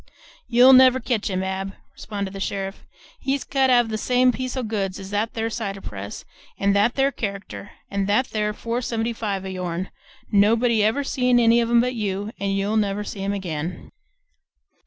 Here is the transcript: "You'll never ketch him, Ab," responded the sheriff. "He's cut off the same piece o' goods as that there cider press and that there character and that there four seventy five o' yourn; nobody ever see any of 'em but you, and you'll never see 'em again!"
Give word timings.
"You'll 0.47 0.73
never 0.73 0.99
ketch 0.99 1.29
him, 1.29 1.43
Ab," 1.43 1.73
responded 1.93 2.33
the 2.33 2.39
sheriff. 2.39 2.87
"He's 3.19 3.43
cut 3.43 3.69
off 3.69 3.89
the 3.89 3.99
same 3.99 4.31
piece 4.31 4.57
o' 4.57 4.63
goods 4.63 4.99
as 4.99 5.11
that 5.11 5.35
there 5.35 5.47
cider 5.51 5.79
press 5.79 6.25
and 6.57 6.75
that 6.75 6.95
there 6.95 7.11
character 7.11 7.69
and 7.87 8.07
that 8.07 8.31
there 8.31 8.51
four 8.51 8.81
seventy 8.81 9.13
five 9.13 9.45
o' 9.45 9.49
yourn; 9.49 9.91
nobody 10.31 10.83
ever 10.83 11.03
see 11.03 11.29
any 11.29 11.61
of 11.61 11.69
'em 11.69 11.81
but 11.81 11.93
you, 11.93 12.31
and 12.39 12.57
you'll 12.57 12.77
never 12.77 13.03
see 13.03 13.23
'em 13.23 13.33
again!" 13.33 13.91